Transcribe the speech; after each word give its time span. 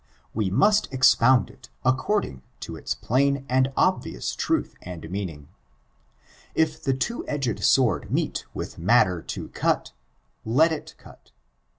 We 0.33 0.49
must 0.49 0.91
expound 0.91 1.51
it 1.51 1.69
according. 1.85 2.31
ON 2.31 2.37
ABOUTIOmSM. 2.37 2.61
556 2.65 2.65
to 2.65 2.75
its 2.75 2.95
plain 2.95 3.45
and 3.47 3.71
obvious 3.77 4.35
truth 4.35 4.75
and 4.81 5.11
meaning. 5.11 5.47
If 6.55 6.81
the 6.81 6.95
two 6.95 7.23
edged 7.27 7.63
sword 7.63 8.09
meet 8.11 8.45
with 8.55 8.79
matter 8.79 9.21
to 9.21 9.49
cut, 9.49 9.91
let 10.43 10.71
it 10.71 10.95
cut. 10.97 11.29